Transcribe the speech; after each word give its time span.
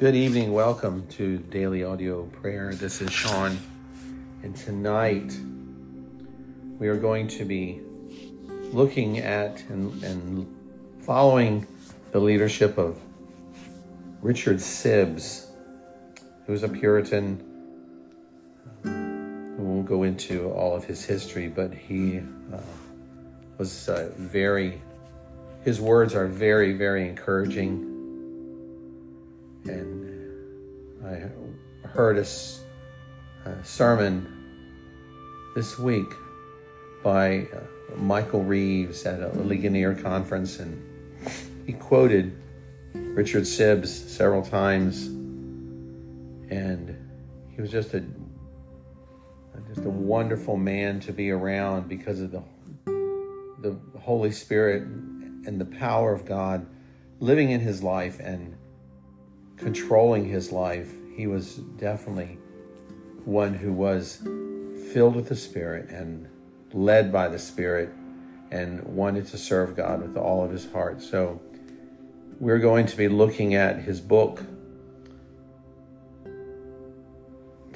Good 0.00 0.16
evening. 0.16 0.54
Welcome 0.54 1.06
to 1.08 1.36
Daily 1.36 1.84
Audio 1.84 2.22
Prayer. 2.22 2.72
This 2.72 3.02
is 3.02 3.12
Shawn, 3.12 3.58
and 4.42 4.56
tonight 4.56 5.38
we 6.78 6.88
are 6.88 6.96
going 6.96 7.28
to 7.28 7.44
be 7.44 7.82
looking 8.72 9.18
at 9.18 9.62
and, 9.68 10.02
and 10.02 10.56
following 11.02 11.66
the 12.12 12.18
leadership 12.18 12.78
of 12.78 12.98
Richard 14.22 14.56
Sibbes, 14.56 15.48
who 16.46 16.52
was 16.52 16.62
a 16.62 16.68
Puritan. 16.70 17.44
We 18.82 19.62
won't 19.62 19.84
go 19.84 20.04
into 20.04 20.50
all 20.50 20.74
of 20.74 20.82
his 20.82 21.04
history, 21.04 21.48
but 21.48 21.74
he 21.74 22.22
uh, 22.54 22.58
was 23.58 23.90
uh, 23.90 24.10
very, 24.16 24.80
his 25.62 25.78
words 25.78 26.14
are 26.14 26.26
very, 26.26 26.72
very 26.72 27.06
encouraging 27.06 27.89
and 29.64 31.04
I 31.04 31.88
heard 31.88 32.18
a, 32.18 32.26
a 33.48 33.64
sermon 33.64 34.26
this 35.54 35.78
week 35.78 36.08
by 37.02 37.46
uh, 37.52 37.96
Michael 37.96 38.44
Reeves 38.44 39.04
at 39.06 39.20
a 39.20 39.28
Ligonier 39.28 39.94
conference, 39.94 40.58
and 40.58 40.80
he 41.66 41.72
quoted 41.72 42.36
Richard 42.94 43.44
Sibbes 43.44 43.88
several 43.88 44.42
times, 44.42 45.06
and 45.06 46.96
he 47.54 47.60
was 47.60 47.70
just 47.70 47.94
a 47.94 48.04
just 49.74 49.86
a 49.86 49.90
wonderful 49.90 50.56
man 50.56 50.98
to 50.98 51.12
be 51.12 51.30
around 51.30 51.88
because 51.88 52.20
of 52.20 52.32
the 52.32 52.42
the 53.60 53.78
Holy 54.00 54.32
Spirit 54.32 54.82
and 54.82 55.60
the 55.60 55.64
power 55.64 56.12
of 56.12 56.24
God 56.24 56.66
living 57.18 57.50
in 57.50 57.60
his 57.60 57.82
life. 57.82 58.18
And 58.20 58.56
controlling 59.60 60.24
his 60.24 60.50
life. 60.50 60.92
He 61.14 61.26
was 61.26 61.56
definitely 61.56 62.38
one 63.24 63.54
who 63.54 63.72
was 63.72 64.22
filled 64.92 65.14
with 65.14 65.28
the 65.28 65.36
Spirit 65.36 65.90
and 65.90 66.26
led 66.72 67.12
by 67.12 67.28
the 67.28 67.38
Spirit 67.38 67.90
and 68.50 68.82
wanted 68.82 69.26
to 69.26 69.38
serve 69.38 69.76
God 69.76 70.02
with 70.02 70.16
all 70.16 70.42
of 70.42 70.50
his 70.50 70.70
heart. 70.72 71.02
So 71.02 71.40
we're 72.40 72.58
going 72.58 72.86
to 72.86 72.96
be 72.96 73.06
looking 73.06 73.54
at 73.54 73.82
his 73.82 74.00
book 74.00 74.42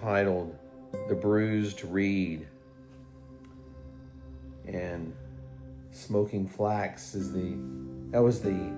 titled 0.00 0.56
The 1.08 1.14
Bruised 1.14 1.84
Reed. 1.84 2.48
And 4.66 5.14
smoking 5.90 6.48
flax 6.48 7.14
is 7.14 7.32
the 7.32 7.56
that 8.10 8.22
was 8.22 8.40
the 8.40 8.72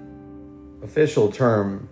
official 0.82 1.30
term 1.30 1.88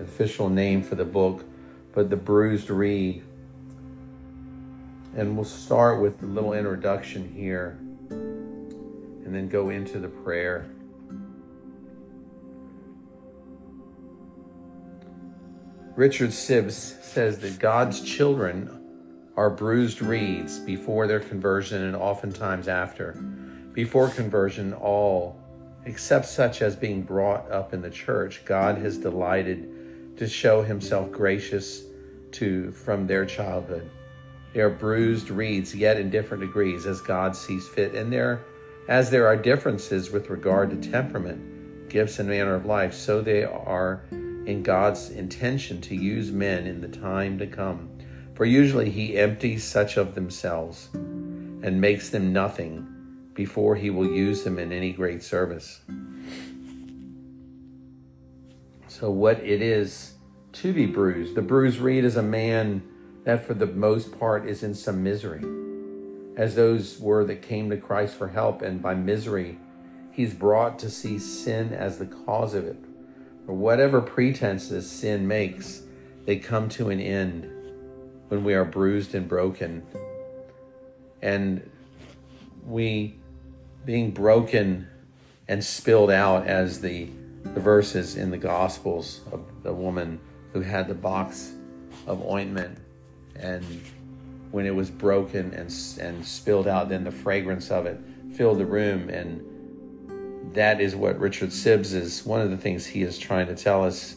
official 0.00 0.48
name 0.48 0.82
for 0.82 0.94
the 0.94 1.04
book, 1.04 1.44
but 1.92 2.10
The 2.10 2.16
Bruised 2.16 2.70
Reed. 2.70 3.22
And 5.16 5.36
we'll 5.36 5.44
start 5.44 6.00
with 6.00 6.22
a 6.22 6.26
little 6.26 6.54
introduction 6.54 7.32
here 7.32 7.78
and 8.10 9.34
then 9.34 9.48
go 9.48 9.70
into 9.70 9.98
the 9.98 10.08
prayer. 10.08 10.66
Richard 15.96 16.30
Sibbes 16.30 17.00
says 17.04 17.38
that 17.38 17.60
God's 17.60 18.00
children 18.00 18.80
are 19.36 19.50
bruised 19.50 20.02
reeds 20.02 20.58
before 20.58 21.06
their 21.06 21.20
conversion 21.20 21.82
and 21.82 21.94
oftentimes 21.94 22.66
after. 22.66 23.12
Before 23.72 24.08
conversion, 24.08 24.72
all, 24.72 25.40
except 25.84 26.26
such 26.26 26.62
as 26.62 26.74
being 26.74 27.02
brought 27.02 27.50
up 27.50 27.72
in 27.72 27.80
the 27.80 27.90
church, 27.90 28.44
God 28.44 28.78
has 28.78 28.98
delighted 28.98 29.83
to 30.16 30.28
show 30.28 30.62
himself 30.62 31.10
gracious 31.10 31.84
to 32.32 32.70
from 32.72 33.06
their 33.06 33.24
childhood. 33.24 33.90
They 34.52 34.60
are 34.60 34.70
bruised 34.70 35.30
reeds, 35.30 35.74
yet 35.74 35.98
in 35.98 36.10
different 36.10 36.42
degrees, 36.42 36.86
as 36.86 37.00
God 37.00 37.34
sees 37.34 37.66
fit. 37.66 37.94
And 37.94 38.12
there, 38.12 38.44
as 38.88 39.10
there 39.10 39.26
are 39.26 39.36
differences 39.36 40.10
with 40.10 40.30
regard 40.30 40.70
to 40.70 40.90
temperament, 40.90 41.88
gifts, 41.88 42.18
and 42.18 42.28
manner 42.28 42.54
of 42.54 42.64
life, 42.64 42.94
so 42.94 43.20
they 43.20 43.44
are 43.44 44.04
in 44.12 44.62
God's 44.62 45.10
intention 45.10 45.80
to 45.82 45.96
use 45.96 46.30
men 46.30 46.66
in 46.66 46.80
the 46.80 46.88
time 46.88 47.38
to 47.38 47.46
come. 47.46 47.90
For 48.34 48.44
usually 48.44 48.90
He 48.90 49.16
empties 49.16 49.64
such 49.64 49.96
of 49.96 50.14
themselves 50.14 50.88
and 50.92 51.80
makes 51.80 52.10
them 52.10 52.32
nothing 52.32 52.86
before 53.34 53.74
He 53.74 53.90
will 53.90 54.10
use 54.10 54.44
them 54.44 54.58
in 54.58 54.72
any 54.72 54.92
great 54.92 55.22
service. 55.22 55.80
So, 59.00 59.10
what 59.10 59.40
it 59.40 59.60
is 59.60 60.14
to 60.52 60.72
be 60.72 60.86
bruised. 60.86 61.34
The 61.34 61.42
bruised 61.42 61.80
reed 61.80 62.04
is 62.04 62.14
a 62.14 62.22
man 62.22 62.80
that, 63.24 63.44
for 63.44 63.52
the 63.52 63.66
most 63.66 64.16
part, 64.20 64.46
is 64.46 64.62
in 64.62 64.72
some 64.72 65.02
misery, 65.02 65.42
as 66.36 66.54
those 66.54 67.00
were 67.00 67.24
that 67.24 67.42
came 67.42 67.70
to 67.70 67.76
Christ 67.76 68.14
for 68.14 68.28
help, 68.28 68.62
and 68.62 68.80
by 68.80 68.94
misery, 68.94 69.58
he's 70.12 70.32
brought 70.32 70.78
to 70.78 70.88
see 70.88 71.18
sin 71.18 71.72
as 71.72 71.98
the 71.98 72.06
cause 72.06 72.54
of 72.54 72.66
it. 72.66 72.76
For 73.46 73.52
whatever 73.52 74.00
pretenses 74.00 74.88
sin 74.88 75.26
makes, 75.26 75.82
they 76.24 76.36
come 76.36 76.68
to 76.68 76.90
an 76.90 77.00
end 77.00 77.50
when 78.28 78.44
we 78.44 78.54
are 78.54 78.64
bruised 78.64 79.16
and 79.16 79.26
broken. 79.26 79.82
And 81.20 81.68
we, 82.64 83.16
being 83.84 84.12
broken 84.12 84.86
and 85.48 85.64
spilled 85.64 86.12
out 86.12 86.46
as 86.46 86.80
the 86.80 87.08
the 87.44 87.60
verses 87.60 88.16
in 88.16 88.30
the 88.30 88.38
Gospels 88.38 89.20
of 89.30 89.44
the 89.62 89.72
woman 89.72 90.18
who 90.52 90.60
had 90.60 90.88
the 90.88 90.94
box 90.94 91.52
of 92.06 92.24
ointment, 92.26 92.78
and 93.36 93.64
when 94.50 94.66
it 94.66 94.74
was 94.74 94.90
broken 94.90 95.52
and 95.52 95.72
and 96.00 96.24
spilled 96.24 96.66
out, 96.66 96.88
then 96.88 97.04
the 97.04 97.10
fragrance 97.10 97.70
of 97.70 97.86
it 97.86 98.00
filled 98.34 98.58
the 98.58 98.66
room, 98.66 99.08
and 99.08 100.54
that 100.54 100.80
is 100.80 100.96
what 100.96 101.18
Richard 101.18 101.50
Sibbes 101.50 101.92
is. 101.92 102.24
One 102.24 102.40
of 102.40 102.50
the 102.50 102.56
things 102.56 102.86
he 102.86 103.02
is 103.02 103.18
trying 103.18 103.46
to 103.48 103.54
tell 103.54 103.84
us, 103.84 104.16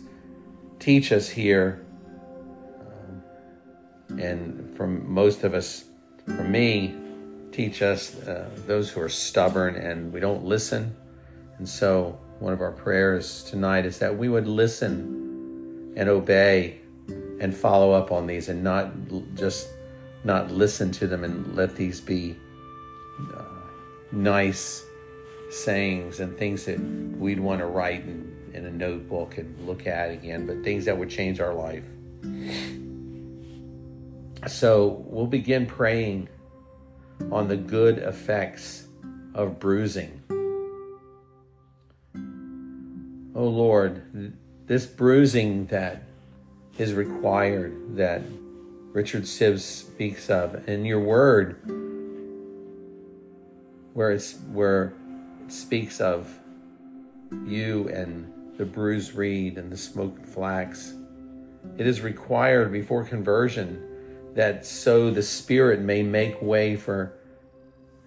teach 0.80 1.12
us 1.12 1.28
here, 1.28 1.86
um, 2.80 4.20
and 4.20 4.76
from 4.76 5.12
most 5.12 5.44
of 5.44 5.54
us, 5.54 5.86
for 6.26 6.44
me, 6.44 6.96
teach 7.52 7.82
us 7.82 8.16
uh, 8.20 8.50
those 8.68 8.90
who 8.90 9.02
are 9.02 9.10
stubborn 9.10 9.76
and 9.76 10.14
we 10.14 10.20
don't 10.20 10.46
listen, 10.46 10.96
and 11.58 11.68
so 11.68 12.20
one 12.40 12.54
of 12.54 12.62
our 12.62 12.72
prayers 12.72 13.44
tonight 13.44 13.86
is 13.86 14.00
that 14.00 14.18
we 14.18 14.30
would 14.30 14.48
listen 14.48 15.94
and 15.96 16.08
obey 16.08 16.80
and 17.40 17.56
follow 17.56 17.92
up 17.92 18.12
on 18.12 18.28
these 18.28 18.50
and 18.50 18.64
not 18.64 18.92
just 19.36 19.70
not 20.24 20.52
listen 20.52 20.92
to 20.92 21.08
them 21.08 21.24
and 21.24 21.56
let 21.56 21.76
these 21.76 22.02
be 22.02 22.36
uh, 23.36 23.44
nice 24.12 24.84
sayings 25.50 26.20
and 26.20 26.38
things 26.38 26.66
that 26.66 26.80
we'd 27.18 27.40
want 27.40 27.60
to 27.60 27.66
write 27.66 28.02
in, 28.02 28.52
in 28.54 28.66
a 28.66 28.72
notebook 28.72 29.38
and 29.38 29.66
look 29.66 29.88
at 29.88 30.12
again, 30.12 30.46
but 30.46 30.64
things 30.64 30.86
that 30.86 30.98
would 30.98 31.10
change 31.10 31.40
our 31.40 31.54
life. 31.54 31.86
So 34.48 35.04
we'll 35.08 35.28
begin 35.28 35.66
praying 35.66 36.30
on 37.32 37.48
the 37.48 37.58
good 37.58 37.98
effects 38.00 38.88
of 39.34 39.60
bruising. 39.60 40.22
Oh 43.38 43.48
Lord, 43.48 44.34
this 44.66 44.88
bruising 44.88 45.68
that 45.68 46.02
is 46.80 46.94
required, 46.94 47.96
that 47.96 48.24
Richard 48.92 49.24
Sibbes 49.24 49.60
speaks 49.60 50.32
of, 50.32 50.68
in 50.68 50.84
your 50.86 51.00
word, 51.00 51.62
where 53.94 54.12
it's 54.12 54.34
where 54.52 54.94
it 55.46 55.54
speaks 55.54 56.02
of 56.02 56.28
you 57.46 57.88
and 57.90 58.34
the 58.58 58.66
bruised 58.66 59.14
reed 59.14 59.60
and 59.60 59.72
the 59.72 59.78
smoked 59.78 60.26
flax. 60.26 60.96
It 61.78 61.86
is 61.86 62.02
required 62.02 62.72
before 62.72 63.04
conversion 63.04 63.84
that 64.34 64.66
so 64.66 65.12
the 65.12 65.22
Spirit 65.22 65.80
may 65.80 66.02
make 66.02 66.42
way 66.42 66.76
for 66.76 67.14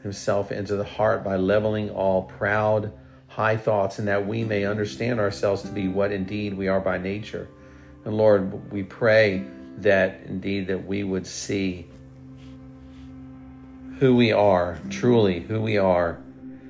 himself 0.03 0.51
into 0.51 0.75
the 0.75 0.85
heart 0.85 1.23
by 1.23 1.37
leveling 1.37 1.91
all 1.91 2.23
proud 2.23 2.93
high 3.41 3.57
thoughts 3.57 3.99
and 3.99 4.07
that 4.07 4.27
we 4.27 4.45
may 4.45 4.67
understand 4.67 5.19
ourselves 5.19 5.63
to 5.63 5.69
be 5.69 5.89
what 5.89 6.13
indeed 6.13 6.53
we 6.53 6.69
are 6.69 6.79
by 6.79 6.99
nature. 6.99 7.49
And 8.05 8.15
Lord, 8.15 8.71
we 8.71 8.83
pray 8.83 9.47
that 9.79 10.21
indeed 10.27 10.67
that 10.67 10.85
we 10.87 11.05
would 11.05 11.27
see 11.27 11.87
who 13.99 14.15
we 14.15 14.31
are, 14.31 14.79
truly 14.91 15.41
who 15.41 15.63
we 15.63 15.79
are, 15.79 16.19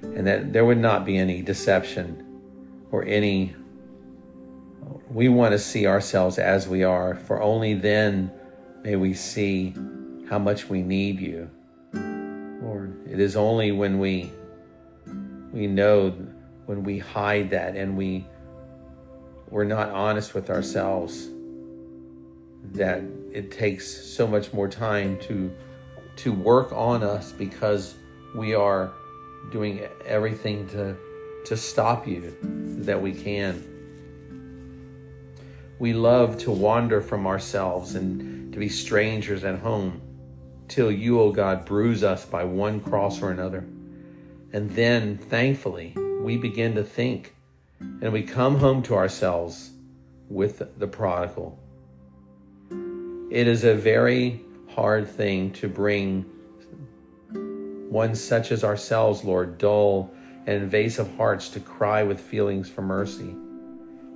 and 0.02 0.24
that 0.28 0.52
there 0.52 0.64
would 0.64 0.78
not 0.78 1.04
be 1.04 1.18
any 1.18 1.42
deception 1.42 2.24
or 2.92 3.04
any 3.04 3.56
we 5.10 5.28
want 5.28 5.50
to 5.50 5.58
see 5.58 5.88
ourselves 5.88 6.38
as 6.38 6.68
we 6.68 6.84
are, 6.84 7.16
for 7.16 7.42
only 7.42 7.74
then 7.74 8.30
may 8.84 8.94
we 8.94 9.12
see 9.12 9.74
how 10.28 10.38
much 10.38 10.68
we 10.68 10.82
need 10.82 11.18
you. 11.18 11.50
Lord, 12.62 12.96
it 13.10 13.18
is 13.18 13.34
only 13.34 13.72
when 13.72 13.98
we 13.98 14.30
we 15.52 15.66
know 15.66 16.14
when 16.70 16.84
we 16.84 17.00
hide 17.00 17.50
that 17.50 17.74
and 17.74 17.96
we 17.96 18.24
we're 19.48 19.64
not 19.64 19.88
honest 19.88 20.34
with 20.34 20.50
ourselves 20.50 21.28
that 22.74 23.02
it 23.32 23.50
takes 23.50 23.88
so 23.88 24.24
much 24.24 24.52
more 24.52 24.68
time 24.68 25.18
to 25.18 25.50
to 26.14 26.32
work 26.32 26.70
on 26.70 27.02
us 27.02 27.32
because 27.32 27.96
we 28.36 28.54
are 28.54 28.92
doing 29.50 29.80
everything 30.06 30.68
to 30.68 30.96
to 31.44 31.56
stop 31.56 32.06
you 32.06 32.36
that 32.84 33.02
we 33.02 33.14
can. 33.14 33.64
We 35.80 35.92
love 35.92 36.38
to 36.38 36.52
wander 36.52 37.00
from 37.00 37.26
ourselves 37.26 37.96
and 37.96 38.52
to 38.52 38.60
be 38.60 38.68
strangers 38.68 39.42
at 39.42 39.58
home 39.58 40.00
till 40.68 40.92
you, 40.92 41.18
O 41.18 41.24
oh 41.24 41.32
God, 41.32 41.64
bruise 41.64 42.04
us 42.04 42.24
by 42.24 42.44
one 42.44 42.78
cross 42.78 43.20
or 43.20 43.32
another. 43.32 43.64
And 44.52 44.70
then, 44.70 45.16
thankfully, 45.16 45.94
we 46.22 46.36
begin 46.36 46.74
to 46.74 46.84
think 46.84 47.34
and 47.80 48.12
we 48.12 48.22
come 48.22 48.58
home 48.58 48.82
to 48.82 48.94
ourselves 48.94 49.70
with 50.28 50.62
the 50.78 50.86
prodigal. 50.86 51.58
It 53.30 53.46
is 53.48 53.64
a 53.64 53.74
very 53.74 54.44
hard 54.68 55.08
thing 55.08 55.52
to 55.54 55.68
bring 55.68 56.24
one 57.88 58.14
such 58.14 58.52
as 58.52 58.62
ourselves, 58.62 59.24
Lord, 59.24 59.58
dull 59.58 60.12
and 60.46 60.62
invasive 60.62 61.16
hearts 61.16 61.48
to 61.50 61.60
cry 61.60 62.02
with 62.02 62.20
feelings 62.20 62.68
for 62.68 62.82
mercy. 62.82 63.34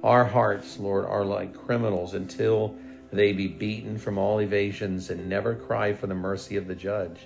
Our 0.02 0.24
hearts, 0.24 0.78
Lord, 0.78 1.06
are 1.06 1.24
like 1.24 1.56
criminals 1.56 2.14
until 2.14 2.76
they 3.12 3.32
be 3.32 3.48
beaten 3.48 3.96
from 3.98 4.18
all 4.18 4.40
evasions 4.40 5.10
and 5.10 5.28
never 5.28 5.54
cry 5.54 5.92
for 5.92 6.06
the 6.06 6.14
mercy 6.14 6.56
of 6.56 6.66
the 6.66 6.74
judge. 6.74 7.20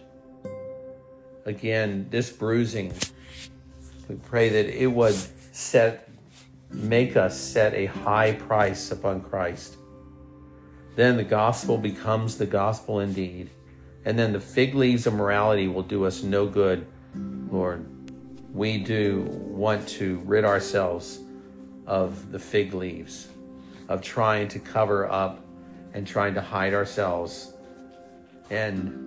Again, 1.44 2.06
this 2.10 2.30
bruising, 2.30 2.92
we 4.08 4.16
pray 4.16 4.48
that 4.48 4.66
it 4.66 4.86
would 4.86 5.14
set, 5.52 6.08
make 6.70 7.16
us 7.16 7.38
set 7.38 7.74
a 7.74 7.86
high 7.86 8.32
price 8.32 8.90
upon 8.90 9.20
Christ. 9.20 9.76
Then 10.96 11.16
the 11.16 11.24
gospel 11.24 11.78
becomes 11.78 12.38
the 12.38 12.46
gospel 12.46 13.00
indeed. 13.00 13.50
And 14.04 14.18
then 14.18 14.32
the 14.32 14.40
fig 14.40 14.74
leaves 14.74 15.06
of 15.06 15.14
morality 15.14 15.68
will 15.68 15.82
do 15.82 16.06
us 16.06 16.22
no 16.22 16.46
good, 16.46 16.86
Lord. 17.50 17.86
We 18.54 18.78
do 18.78 19.26
want 19.30 19.86
to 19.88 20.16
rid 20.24 20.44
ourselves 20.44 21.20
of 21.86 22.32
the 22.32 22.38
fig 22.38 22.72
leaves, 22.74 23.28
of 23.88 24.00
trying 24.02 24.48
to 24.48 24.58
cover 24.58 25.10
up 25.10 25.44
and 25.92 26.06
trying 26.06 26.34
to 26.34 26.40
hide 26.40 26.74
ourselves 26.74 27.52
and 28.50 29.04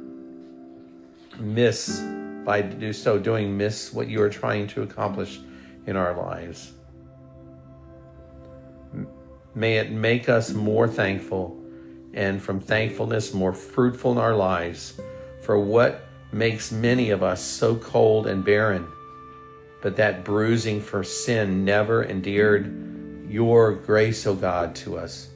miss 1.39 2.03
by 2.45 2.61
do 2.61 2.91
so 2.93 3.19
doing 3.19 3.57
miss 3.57 3.93
what 3.93 4.07
you 4.07 4.21
are 4.21 4.29
trying 4.29 4.67
to 4.67 4.81
accomplish 4.81 5.39
in 5.85 5.95
our 5.95 6.15
lives. 6.15 6.71
May 9.53 9.77
it 9.77 9.91
make 9.91 10.29
us 10.29 10.51
more 10.51 10.87
thankful 10.87 11.57
and 12.13 12.41
from 12.41 12.59
thankfulness 12.59 13.33
more 13.33 13.53
fruitful 13.53 14.13
in 14.13 14.17
our 14.17 14.35
lives 14.35 14.99
for 15.41 15.59
what 15.59 16.05
makes 16.31 16.71
many 16.71 17.09
of 17.09 17.23
us 17.23 17.43
so 17.43 17.75
cold 17.75 18.27
and 18.27 18.43
barren. 18.43 18.87
But 19.81 19.95
that 19.97 20.23
bruising 20.23 20.81
for 20.81 21.03
sin 21.03 21.65
never 21.65 22.03
endeared 22.03 23.27
your 23.29 23.73
grace, 23.73 24.27
O 24.27 24.31
oh 24.31 24.35
God, 24.35 24.75
to 24.75 24.97
us. 24.97 25.29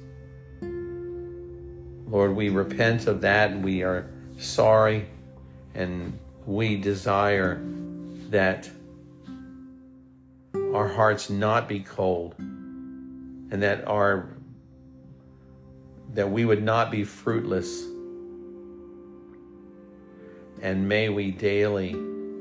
Lord, 2.07 2.35
we 2.35 2.49
repent 2.49 3.07
of 3.07 3.21
that 3.21 3.51
and 3.51 3.63
we 3.63 3.83
are 3.83 4.07
sorry 4.37 5.07
and 5.73 6.17
we 6.45 6.75
desire 6.75 7.61
that 8.29 8.69
our 10.73 10.87
hearts 10.87 11.29
not 11.29 11.67
be 11.67 11.79
cold 11.79 12.35
and 12.37 13.61
that 13.63 13.87
our 13.87 14.29
that 16.13 16.29
we 16.29 16.45
would 16.45 16.63
not 16.63 16.91
be 16.91 17.03
fruitless. 17.03 17.83
And 20.61 20.87
may 20.87 21.09
we 21.09 21.31
daily 21.31 21.91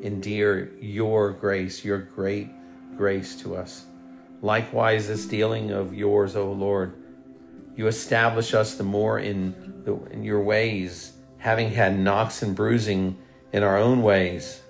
endear 0.02 0.72
your 0.80 1.32
grace 1.32 1.84
your 1.84 1.98
great 1.98 2.48
grace 2.96 3.34
to 3.40 3.56
us. 3.56 3.86
Likewise 4.42 5.08
this 5.08 5.26
dealing 5.26 5.70
of 5.70 5.94
yours 5.94 6.36
o 6.36 6.52
lord 6.52 6.94
you 7.76 7.88
establish 7.88 8.54
us 8.54 8.74
the 8.74 8.84
more 8.84 9.18
in, 9.18 9.82
the, 9.84 9.94
in 10.12 10.22
your 10.22 10.40
ways, 10.40 11.12
having 11.38 11.70
had 11.70 11.98
knocks 11.98 12.42
and 12.42 12.54
bruising 12.54 13.16
in 13.54 13.62
our 13.62 13.78
own 13.78 14.02
ways 14.02 14.60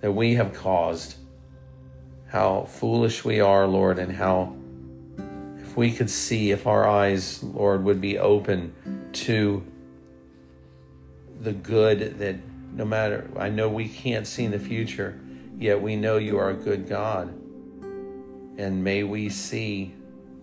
that 0.00 0.12
we 0.12 0.36
have 0.36 0.54
caused. 0.54 1.16
How 2.28 2.62
foolish 2.62 3.24
we 3.24 3.40
are, 3.40 3.66
Lord, 3.66 3.98
and 3.98 4.12
how 4.12 4.54
if 5.58 5.76
we 5.76 5.90
could 5.90 6.10
see, 6.10 6.52
if 6.52 6.68
our 6.68 6.86
eyes, 6.88 7.42
Lord, 7.42 7.82
would 7.82 8.00
be 8.00 8.20
open 8.20 8.72
to 9.14 9.66
the 11.40 11.52
good 11.52 12.20
that 12.20 12.36
no 12.72 12.84
matter, 12.84 13.28
I 13.36 13.48
know 13.48 13.68
we 13.68 13.88
can't 13.88 14.24
see 14.24 14.44
in 14.44 14.52
the 14.52 14.58
future, 14.60 15.18
yet 15.58 15.82
we 15.82 15.96
know 15.96 16.18
you 16.18 16.38
are 16.38 16.50
a 16.50 16.54
good 16.54 16.88
God. 16.88 17.30
And 18.58 18.84
may 18.84 19.02
we 19.02 19.28
see 19.28 19.92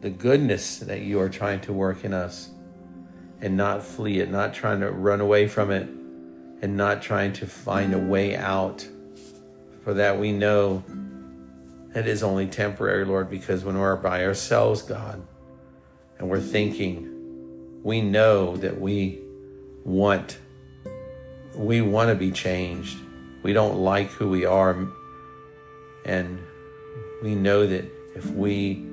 the 0.01 0.09
goodness 0.09 0.79
that 0.79 1.03
you 1.03 1.21
are 1.21 1.29
trying 1.29 1.61
to 1.61 1.71
work 1.71 2.03
in 2.03 2.13
us 2.13 2.49
and 3.39 3.55
not 3.55 3.81
flee 3.81 4.19
it, 4.19 4.29
not 4.29 4.53
trying 4.53 4.81
to 4.81 4.91
run 4.91 5.21
away 5.21 5.47
from 5.47 5.71
it, 5.71 5.87
and 6.61 6.77
not 6.77 7.01
trying 7.01 7.33
to 7.33 7.45
find 7.45 7.93
a 7.93 7.99
way 7.99 8.35
out. 8.35 8.87
For 9.83 9.93
that 9.93 10.19
we 10.19 10.31
know 10.31 10.83
it 11.93 12.07
is 12.07 12.23
only 12.23 12.47
temporary, 12.47 13.05
Lord, 13.05 13.29
because 13.29 13.63
when 13.63 13.77
we're 13.77 13.95
by 13.95 14.25
ourselves, 14.25 14.81
God, 14.81 15.21
and 16.17 16.29
we're 16.29 16.41
thinking, 16.41 17.81
we 17.83 18.01
know 18.01 18.57
that 18.57 18.79
we 18.79 19.21
want 19.83 20.39
we 21.55 21.81
want 21.81 22.09
to 22.09 22.15
be 22.15 22.31
changed. 22.31 22.97
We 23.43 23.53
don't 23.53 23.77
like 23.77 24.09
who 24.09 24.29
we 24.29 24.45
are. 24.45 24.87
And 26.05 26.39
we 27.23 27.35
know 27.35 27.65
that 27.65 27.85
if 28.15 28.25
we 28.31 28.85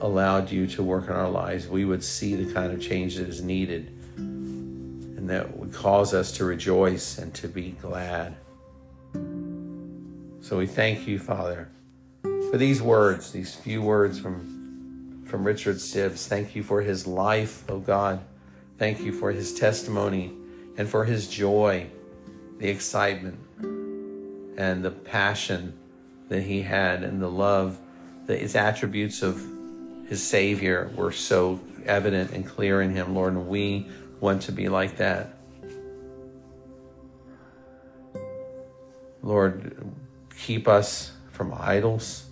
allowed 0.00 0.50
you 0.50 0.66
to 0.66 0.82
work 0.82 1.06
in 1.06 1.12
our 1.12 1.30
lives, 1.30 1.68
we 1.68 1.84
would 1.84 2.02
see 2.02 2.34
the 2.34 2.52
kind 2.52 2.72
of 2.72 2.80
change 2.80 3.16
that 3.16 3.28
is 3.28 3.42
needed 3.42 3.92
and 5.22 5.30
that 5.30 5.56
would 5.56 5.72
cause 5.72 6.14
us 6.14 6.32
to 6.32 6.44
rejoice 6.44 7.16
and 7.16 7.32
to 7.32 7.46
be 7.46 7.70
glad. 7.80 8.34
So 10.40 10.58
we 10.58 10.66
thank 10.66 11.06
you, 11.06 11.20
Father, 11.20 11.68
for 12.22 12.56
these 12.56 12.82
words, 12.82 13.30
these 13.30 13.54
few 13.54 13.82
words 13.82 14.18
from, 14.18 15.22
from 15.24 15.44
Richard 15.44 15.76
Sibbes. 15.76 16.26
Thank 16.26 16.56
you 16.56 16.64
for 16.64 16.82
his 16.82 17.06
life, 17.06 17.62
oh 17.68 17.78
God. 17.78 18.18
Thank 18.78 18.98
you 19.02 19.12
for 19.12 19.30
his 19.30 19.54
testimony 19.54 20.32
and 20.76 20.88
for 20.88 21.04
his 21.04 21.28
joy, 21.28 21.86
the 22.58 22.68
excitement, 22.68 23.38
and 24.58 24.84
the 24.84 24.90
passion 24.90 25.78
that 26.30 26.42
he 26.42 26.62
had, 26.62 27.04
and 27.04 27.22
the 27.22 27.30
love, 27.30 27.78
that 28.26 28.40
his 28.40 28.56
attributes 28.56 29.22
of 29.22 29.40
his 30.12 30.22
Savior 30.22 30.92
were 30.94 31.10
so 31.10 31.58
evident 31.86 32.32
and 32.32 32.46
clear 32.46 32.82
in 32.82 32.94
him, 32.94 33.14
Lord, 33.14 33.32
and 33.32 33.48
we 33.48 33.88
want 34.20 34.42
to 34.42 34.52
be 34.52 34.68
like 34.68 34.98
that. 34.98 35.38
Lord, 39.22 39.90
keep 40.36 40.68
us 40.68 41.12
from 41.30 41.54
idols, 41.58 42.26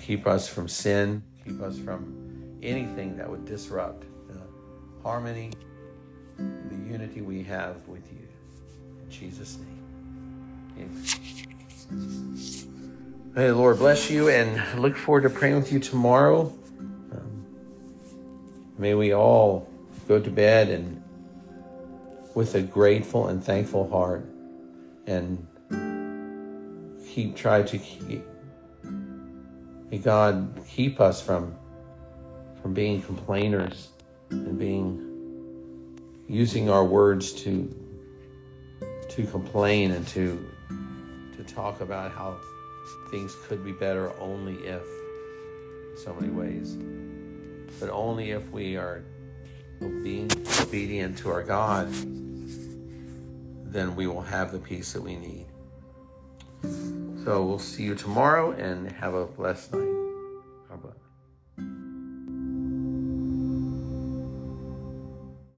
keep 0.00 0.28
us 0.28 0.46
from 0.46 0.68
sin, 0.68 1.24
keep 1.44 1.60
us 1.60 1.76
from 1.76 2.56
anything 2.62 3.16
that 3.16 3.28
would 3.28 3.44
disrupt 3.44 4.04
the 4.28 4.38
harmony, 5.02 5.50
the 6.36 6.76
unity 6.88 7.20
we 7.20 7.42
have 7.42 7.88
with 7.88 8.08
you. 8.12 8.28
In 9.02 9.10
Jesus' 9.10 9.58
name. 9.58 9.82
Amen. 10.78 12.38
Hey, 13.34 13.50
Lord 13.50 13.78
bless 13.78 14.08
you 14.08 14.28
and 14.28 14.80
look 14.80 14.96
forward 14.96 15.22
to 15.22 15.30
praying 15.30 15.56
with 15.56 15.72
you 15.72 15.80
tomorrow. 15.80 16.56
May 18.78 18.94
we 18.94 19.12
all 19.12 19.68
go 20.06 20.20
to 20.20 20.30
bed 20.30 20.68
and 20.68 21.02
with 22.34 22.54
a 22.54 22.62
grateful 22.62 23.26
and 23.26 23.42
thankful 23.42 23.90
heart 23.90 24.24
and 25.08 25.44
keep 27.08 27.34
try 27.34 27.62
to 27.62 27.78
keep 27.78 28.24
may 29.90 29.98
God 29.98 30.60
keep 30.68 31.00
us 31.00 31.20
from 31.20 31.56
from 32.62 32.74
being 32.74 33.02
complainers 33.02 33.88
and 34.30 34.56
being 34.56 35.04
using 36.28 36.70
our 36.70 36.84
words 36.84 37.32
to 37.42 37.74
to 39.08 39.26
complain 39.26 39.90
and 39.90 40.06
to 40.08 40.48
to 41.36 41.42
talk 41.42 41.80
about 41.80 42.12
how 42.12 42.36
things 43.10 43.34
could 43.48 43.64
be 43.64 43.72
better 43.72 44.12
only 44.20 44.54
if 44.64 44.82
in 44.82 45.96
so 45.96 46.14
many 46.14 46.30
ways 46.30 46.76
but 47.80 47.90
only 47.90 48.30
if 48.30 48.50
we 48.50 48.76
are 48.76 49.04
being 49.80 50.30
obedient 50.60 51.16
to 51.18 51.30
our 51.30 51.42
God, 51.42 51.88
then 53.64 53.94
we 53.94 54.06
will 54.06 54.22
have 54.22 54.52
the 54.52 54.58
peace 54.58 54.92
that 54.92 55.02
we 55.02 55.16
need. 55.16 55.46
So 57.24 57.44
we'll 57.44 57.58
see 57.58 57.84
you 57.84 57.94
tomorrow 57.94 58.52
and 58.52 58.90
have 58.92 59.14
a 59.14 59.26
blessed 59.26 59.74
night. 59.74 59.97